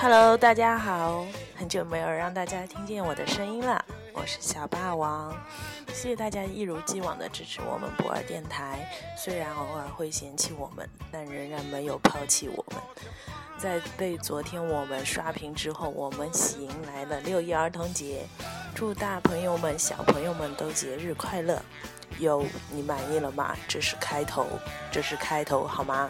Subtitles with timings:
[0.00, 1.26] Hello，大家好，
[1.56, 5.34] 很久没有让大家听见我的声音了，我是小霸王，
[5.88, 12.80] 谢谢大家一如既往的支持我们不二电台，虽然偶尔会嫌弃我们，但仍然没有抛弃我们。
[13.58, 18.24] 在被昨天我们刷屏之后，我们迎来了六一儿童节，
[18.76, 21.60] 祝大朋友们、小朋友们都节日快乐。
[22.20, 23.56] 有你满意了吗？
[23.66, 24.46] 这是开头，
[24.92, 26.08] 这是开头，好吗？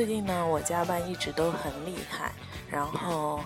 [0.00, 2.32] 最近呢，我加班一直都很厉害，
[2.70, 3.38] 然后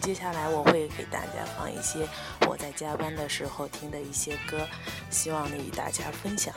[0.00, 2.00] 接下来我会给大家放一些
[2.48, 4.66] 我在加班的时候听的一些歌，
[5.08, 6.52] 希望与大家分享。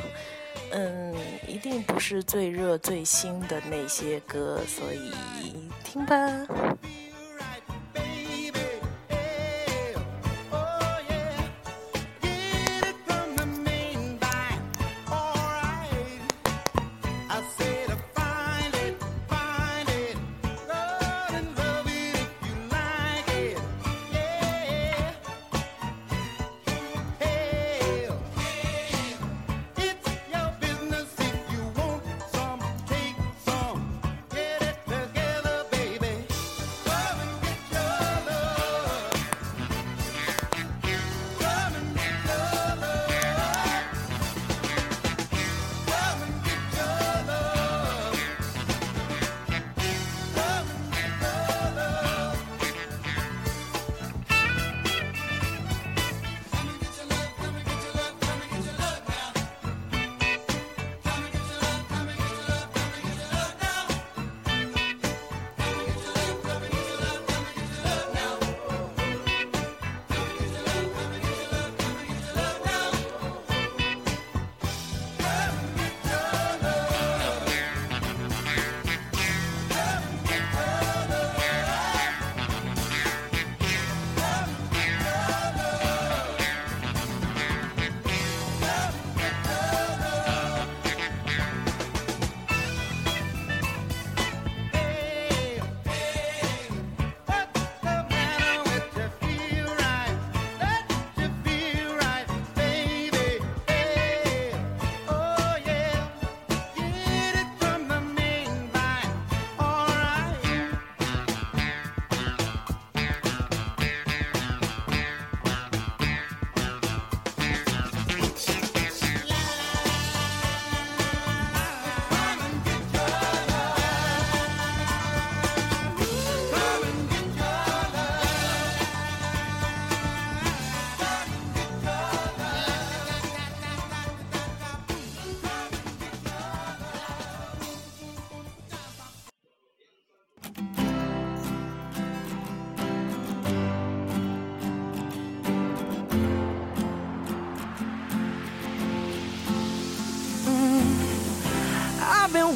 [0.71, 1.15] 嗯，
[1.47, 5.11] 一定不是最热最新的那些歌，所以
[5.83, 6.17] 听吧。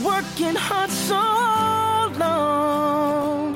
[0.03, 1.15] Working hard so
[2.19, 3.55] long.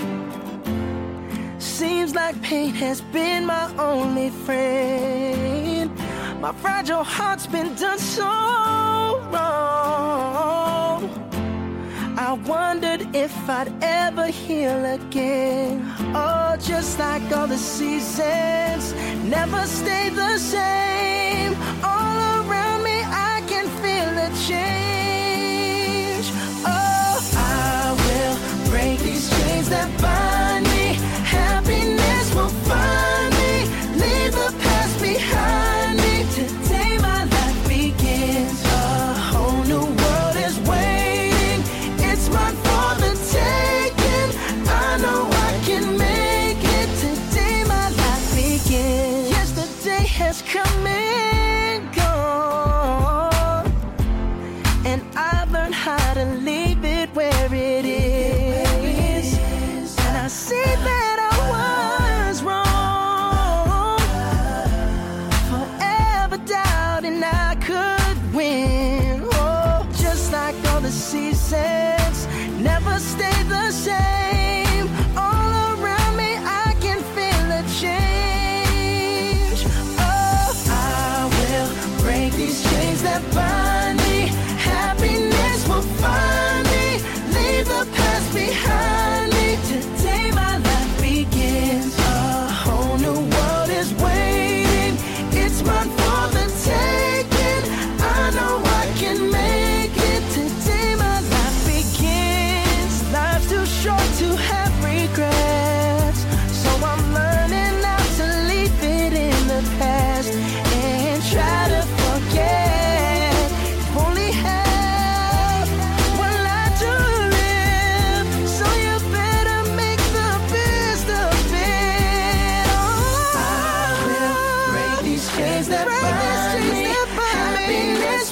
[1.59, 5.91] Seems like pain has been my only friend.
[6.39, 8.23] My fragile heart's been done so
[9.31, 11.01] wrong.
[12.17, 15.83] I wondered if I'd ever heal again.
[16.15, 18.93] Oh, just like all the seasons
[19.25, 21.55] never stay the same.
[21.83, 25.10] All around me, I can feel a change.
[29.71, 30.00] step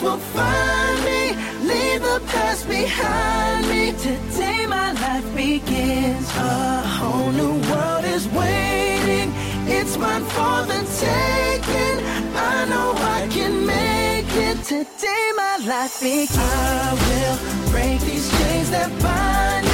[0.01, 1.35] Will find me.
[1.67, 3.91] Leave the past behind me.
[3.91, 6.25] Today my life begins.
[6.37, 9.29] A whole new world is waiting.
[9.67, 11.97] It's mine for the taking.
[12.33, 14.63] I know I can make it.
[14.63, 16.37] Today my life begins.
[16.37, 19.68] I will break these chains that bind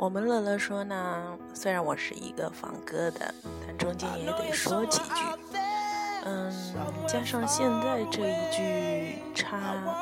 [0.00, 3.34] 我们乐乐说呢，虽然我是一个放歌的，
[3.66, 5.22] 但中间也得说几句。
[6.24, 6.50] 嗯，
[7.06, 9.58] 加上现在这一句插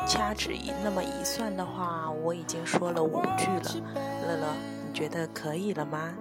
[0.06, 3.74] 掐指一那么一算的话，我已经说了五句了。
[4.24, 4.54] 乐乐，
[4.86, 6.14] 你觉得可以了吗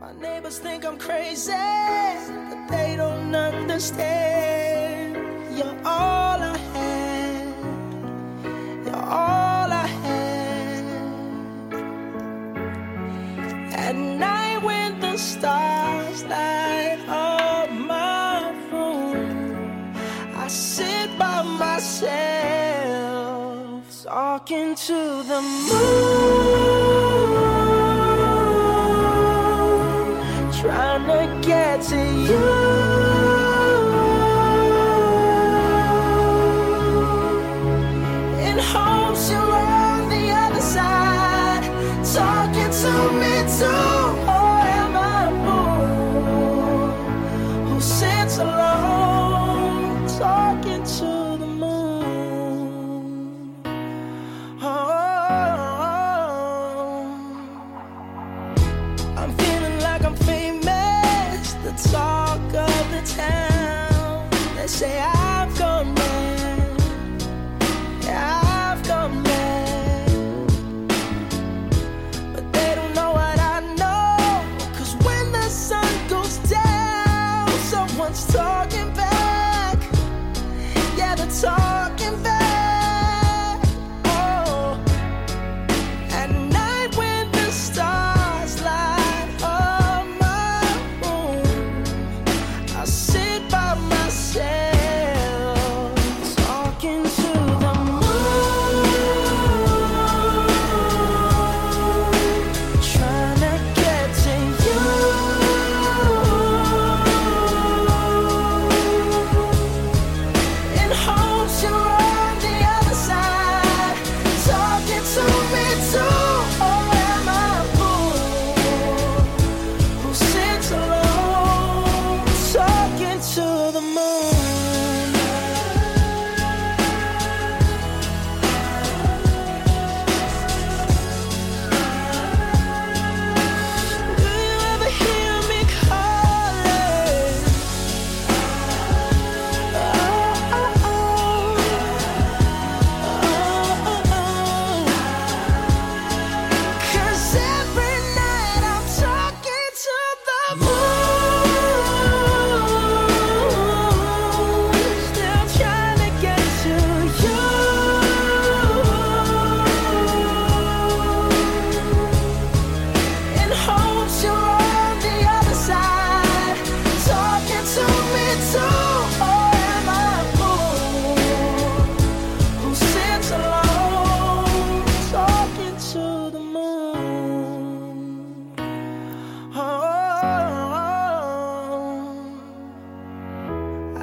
[0.00, 5.18] ？My neighbors think I'm crazy, but they don't understand.
[5.54, 6.56] You're all I
[24.50, 25.70] talking to the moon
[30.60, 32.69] trying to get to you.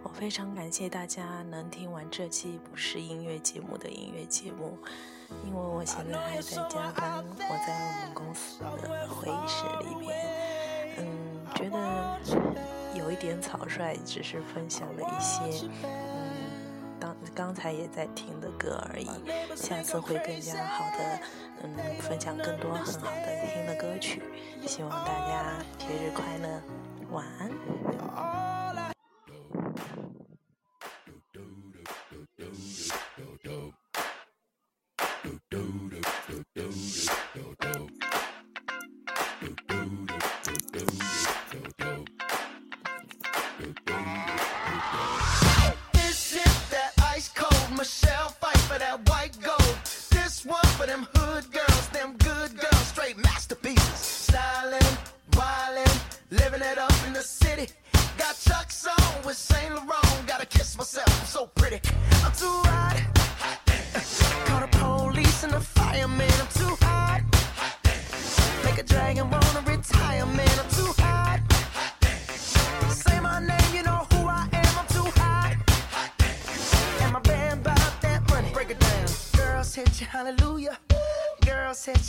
[0.04, 4.78] 我非常感谢大家能听完这期不是音乐节目的音乐节目，
[5.44, 10.16] 因为我现在还在加班，我在我们公司的会议室里边，
[13.18, 15.90] 点草率，只是分享了一些，嗯，
[16.98, 19.08] 刚刚才也在听的歌而已，
[19.56, 21.20] 下次会更加好的，
[21.62, 24.22] 嗯，分享更多很好的听的歌曲，
[24.66, 26.62] 希望大家节日快乐，
[27.10, 28.37] 晚安。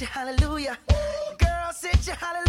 [0.08, 0.78] hallelujah.
[1.38, 2.49] Girl, sit your hallelujah.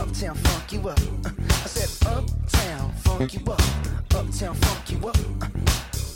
[0.00, 0.98] uptown funk you up.
[1.26, 3.60] I said uptown funk you up,
[4.14, 5.16] uptown funk you up,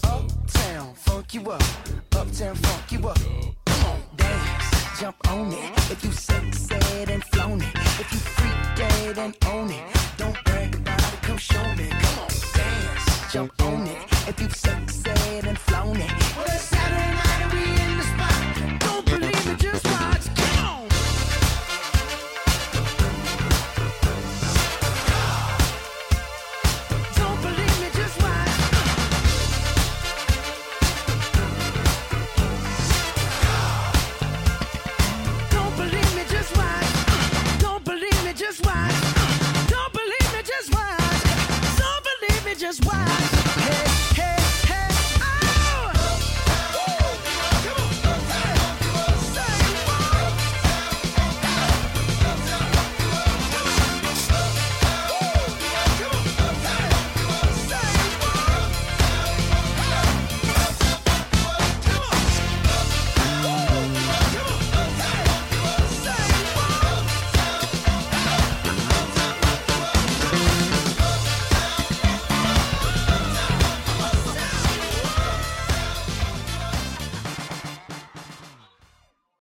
[0.02, 1.62] uptown funk you up,
[2.16, 3.18] uptown funk you up.
[3.66, 5.70] Come on, dance, jump on it.
[5.90, 6.42] If you suck,
[7.08, 9.84] and flown it, if you freak dead and own it,
[10.16, 11.22] don't brag about it.
[11.22, 11.88] Come show me.
[11.90, 13.98] Come on, dance, jump on it.
[14.28, 14.78] If you suck,
[15.46, 18.33] and flown it, well it's Saturday night and we in the spot.